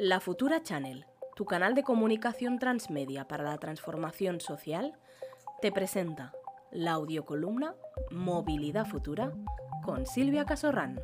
La 0.00 0.20
Futura 0.20 0.62
Channel, 0.62 1.06
tu 1.34 1.44
canal 1.44 1.74
de 1.74 1.82
comunicación 1.82 2.60
transmedia 2.60 3.26
para 3.26 3.42
la 3.42 3.58
transformación 3.58 4.40
social, 4.40 4.96
te 5.60 5.72
presenta 5.72 6.32
la 6.70 6.92
audiocolumna 6.92 7.74
Movilidad 8.12 8.86
Futura 8.86 9.32
con 9.82 10.06
Silvia 10.06 10.44
Casorrán. 10.44 11.00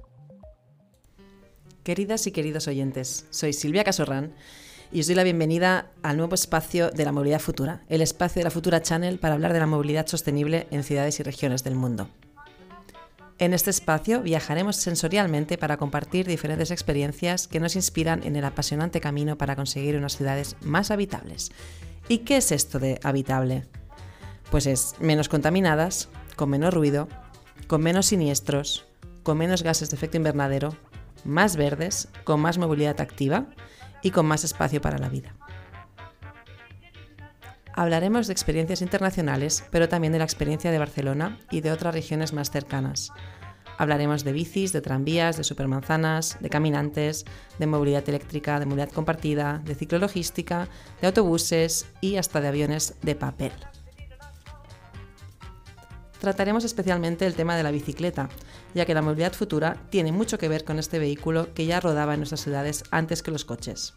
Queridas 1.82 2.28
y 2.28 2.30
queridos 2.30 2.68
oyentes, 2.68 3.26
soy 3.30 3.52
Silvia 3.52 3.82
Casorrán 3.82 4.32
y 4.92 5.00
os 5.00 5.08
doy 5.08 5.16
la 5.16 5.24
bienvenida 5.24 5.90
al 6.04 6.16
nuevo 6.16 6.36
espacio 6.36 6.92
de 6.92 7.04
la 7.04 7.10
movilidad 7.10 7.40
futura, 7.40 7.82
el 7.88 8.00
espacio 8.00 8.38
de 8.38 8.44
la 8.44 8.50
Futura 8.52 8.80
Channel 8.80 9.18
para 9.18 9.34
hablar 9.34 9.52
de 9.52 9.58
la 9.58 9.66
movilidad 9.66 10.06
sostenible 10.06 10.68
en 10.70 10.84
ciudades 10.84 11.18
y 11.18 11.24
regiones 11.24 11.64
del 11.64 11.74
mundo. 11.74 12.08
En 13.38 13.52
este 13.52 13.70
espacio 13.70 14.22
viajaremos 14.22 14.76
sensorialmente 14.76 15.58
para 15.58 15.76
compartir 15.76 16.26
diferentes 16.26 16.70
experiencias 16.70 17.48
que 17.48 17.58
nos 17.58 17.74
inspiran 17.74 18.22
en 18.22 18.36
el 18.36 18.44
apasionante 18.44 19.00
camino 19.00 19.36
para 19.36 19.56
conseguir 19.56 19.96
unas 19.96 20.16
ciudades 20.16 20.56
más 20.60 20.92
habitables. 20.92 21.50
¿Y 22.08 22.18
qué 22.18 22.36
es 22.36 22.52
esto 22.52 22.78
de 22.78 23.00
habitable? 23.02 23.66
Pues 24.52 24.66
es 24.66 24.94
menos 25.00 25.28
contaminadas, 25.28 26.08
con 26.36 26.50
menos 26.50 26.72
ruido, 26.72 27.08
con 27.66 27.82
menos 27.82 28.06
siniestros, 28.06 28.86
con 29.24 29.38
menos 29.38 29.64
gases 29.64 29.90
de 29.90 29.96
efecto 29.96 30.16
invernadero, 30.16 30.76
más 31.24 31.56
verdes, 31.56 32.08
con 32.22 32.40
más 32.40 32.58
movilidad 32.58 33.00
activa 33.00 33.46
y 34.02 34.12
con 34.12 34.26
más 34.26 34.44
espacio 34.44 34.80
para 34.80 34.98
la 34.98 35.08
vida. 35.08 35.34
Hablaremos 37.76 38.28
de 38.28 38.32
experiencias 38.32 38.82
internacionales, 38.82 39.64
pero 39.72 39.88
también 39.88 40.12
de 40.12 40.20
la 40.20 40.24
experiencia 40.24 40.70
de 40.70 40.78
Barcelona 40.78 41.40
y 41.50 41.60
de 41.60 41.72
otras 41.72 41.92
regiones 41.92 42.32
más 42.32 42.52
cercanas. 42.52 43.10
Hablaremos 43.78 44.22
de 44.22 44.32
bicis, 44.32 44.72
de 44.72 44.80
tranvías, 44.80 45.36
de 45.36 45.42
supermanzanas, 45.42 46.38
de 46.40 46.50
caminantes, 46.50 47.24
de 47.58 47.66
movilidad 47.66 48.08
eléctrica, 48.08 48.60
de 48.60 48.66
movilidad 48.66 48.92
compartida, 48.92 49.60
de 49.64 49.74
ciclologística, 49.74 50.68
de 51.00 51.08
autobuses 51.08 51.86
y 52.00 52.16
hasta 52.16 52.40
de 52.40 52.48
aviones 52.48 52.94
de 53.02 53.16
papel. 53.16 53.52
Trataremos 56.20 56.62
especialmente 56.62 57.26
el 57.26 57.34
tema 57.34 57.56
de 57.56 57.64
la 57.64 57.72
bicicleta, 57.72 58.28
ya 58.72 58.86
que 58.86 58.94
la 58.94 59.02
movilidad 59.02 59.32
futura 59.32 59.76
tiene 59.90 60.12
mucho 60.12 60.38
que 60.38 60.48
ver 60.48 60.64
con 60.64 60.78
este 60.78 61.00
vehículo 61.00 61.52
que 61.52 61.66
ya 61.66 61.80
rodaba 61.80 62.14
en 62.14 62.20
nuestras 62.20 62.42
ciudades 62.42 62.84
antes 62.92 63.24
que 63.24 63.32
los 63.32 63.44
coches. 63.44 63.94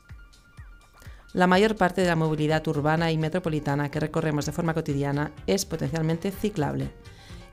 La 1.38 1.46
mayor 1.46 1.76
parte 1.76 2.02
de 2.02 2.08
la 2.08 2.16
movilidad 2.16 2.68
urbana 2.68 3.12
y 3.12 3.18
metropolitana 3.20 3.92
que 3.92 4.00
recorremos 4.00 4.48
de 4.48 4.52
forma 4.52 4.74
cotidiana 4.74 5.32
es 5.46 5.66
potencialmente 5.66 6.32
ciclable 6.32 6.90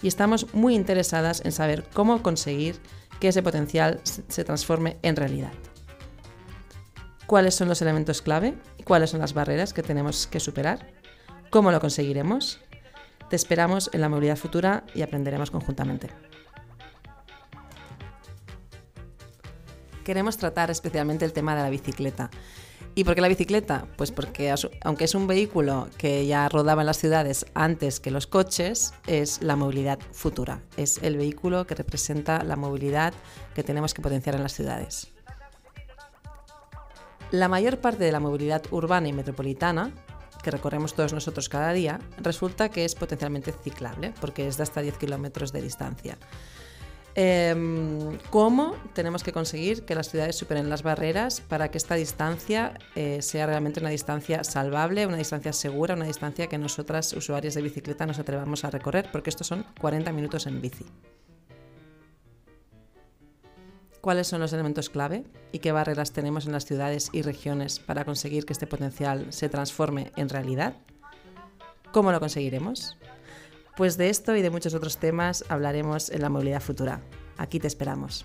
y 0.00 0.08
estamos 0.08 0.54
muy 0.54 0.74
interesadas 0.74 1.44
en 1.44 1.52
saber 1.52 1.84
cómo 1.92 2.22
conseguir 2.22 2.80
que 3.20 3.28
ese 3.28 3.42
potencial 3.42 4.00
se 4.02 4.42
transforme 4.42 4.96
en 5.02 5.16
realidad. 5.16 5.52
¿Cuáles 7.26 7.56
son 7.56 7.68
los 7.68 7.82
elementos 7.82 8.22
clave? 8.22 8.54
¿Cuáles 8.84 9.10
son 9.10 9.20
las 9.20 9.34
barreras 9.34 9.74
que 9.74 9.82
tenemos 9.82 10.28
que 10.28 10.40
superar? 10.40 10.86
¿Cómo 11.50 11.70
lo 11.70 11.78
conseguiremos? 11.78 12.60
Te 13.28 13.36
esperamos 13.36 13.90
en 13.92 14.00
la 14.00 14.08
movilidad 14.08 14.38
futura 14.38 14.84
y 14.94 15.02
aprenderemos 15.02 15.50
conjuntamente. 15.50 16.08
Queremos 20.04 20.38
tratar 20.38 20.70
especialmente 20.70 21.26
el 21.26 21.34
tema 21.34 21.54
de 21.54 21.62
la 21.62 21.70
bicicleta 21.70 22.30
¿Y 22.96 23.02
por 23.02 23.14
qué 23.14 23.20
la 23.20 23.28
bicicleta? 23.28 23.86
Pues 23.96 24.12
porque 24.12 24.54
aunque 24.82 25.04
es 25.04 25.14
un 25.16 25.26
vehículo 25.26 25.88
que 25.98 26.26
ya 26.26 26.48
rodaba 26.48 26.82
en 26.82 26.86
las 26.86 26.98
ciudades 26.98 27.44
antes 27.54 27.98
que 27.98 28.12
los 28.12 28.28
coches, 28.28 28.94
es 29.08 29.42
la 29.42 29.56
movilidad 29.56 29.98
futura. 30.12 30.62
Es 30.76 30.98
el 31.02 31.16
vehículo 31.16 31.66
que 31.66 31.74
representa 31.74 32.44
la 32.44 32.54
movilidad 32.54 33.12
que 33.54 33.64
tenemos 33.64 33.94
que 33.94 34.02
potenciar 34.02 34.36
en 34.36 34.44
las 34.44 34.52
ciudades. 34.52 35.08
La 37.32 37.48
mayor 37.48 37.78
parte 37.78 38.04
de 38.04 38.12
la 38.12 38.20
movilidad 38.20 38.62
urbana 38.70 39.08
y 39.08 39.12
metropolitana 39.12 39.92
que 40.44 40.50
recorremos 40.50 40.94
todos 40.94 41.12
nosotros 41.14 41.48
cada 41.48 41.72
día, 41.72 41.98
resulta 42.18 42.68
que 42.68 42.84
es 42.84 42.94
potencialmente 42.94 43.52
ciclable, 43.64 44.12
porque 44.20 44.46
es 44.46 44.58
de 44.58 44.62
hasta 44.62 44.82
10 44.82 44.98
kilómetros 44.98 45.52
de 45.52 45.62
distancia. 45.62 46.18
Em, 47.16 48.18
¿Cómo 48.30 48.74
tenemos 48.92 49.22
que 49.22 49.32
conseguir 49.32 49.84
que 49.84 49.94
las 49.94 50.08
ciudades 50.08 50.34
superen 50.34 50.68
las 50.68 50.82
barreras 50.82 51.40
para 51.40 51.70
que 51.70 51.78
esta 51.78 51.94
distancia 51.94 52.74
eh, 52.96 53.22
sea 53.22 53.46
realmente 53.46 53.78
una 53.78 53.90
distancia 53.90 54.42
salvable, 54.42 55.06
una 55.06 55.16
distancia 55.16 55.52
segura, 55.52 55.94
una 55.94 56.06
distancia 56.06 56.48
que 56.48 56.58
nosotras, 56.58 57.12
usuarias 57.12 57.54
de 57.54 57.62
bicicleta, 57.62 58.04
nos 58.04 58.18
atrevamos 58.18 58.64
a 58.64 58.70
recorrer? 58.70 59.10
Porque 59.12 59.30
estos 59.30 59.46
son 59.46 59.64
40 59.80 60.12
minutos 60.12 60.48
en 60.48 60.60
bici. 60.60 60.86
¿Cuáles 64.00 64.26
son 64.26 64.40
los 64.40 64.52
elementos 64.52 64.90
clave 64.90 65.24
y 65.52 65.60
qué 65.60 65.70
barreras 65.70 66.12
tenemos 66.12 66.46
en 66.46 66.52
las 66.52 66.66
ciudades 66.66 67.10
y 67.12 67.22
regiones 67.22 67.78
para 67.78 68.04
conseguir 68.04 68.44
que 68.44 68.52
este 68.52 68.66
potencial 68.66 69.32
se 69.32 69.48
transforme 69.48 70.10
en 70.16 70.28
realidad? 70.28 70.74
¿Cómo 71.92 72.10
lo 72.10 72.18
conseguiremos? 72.18 72.98
Pues 73.76 73.96
de 73.96 74.08
esto 74.08 74.36
y 74.36 74.42
de 74.42 74.50
muchos 74.50 74.74
otros 74.74 74.98
temas 74.98 75.44
hablaremos 75.48 76.08
en 76.10 76.22
la 76.22 76.28
movilidad 76.28 76.60
futura. 76.60 77.00
Aquí 77.38 77.58
te 77.58 77.66
esperamos. 77.66 78.24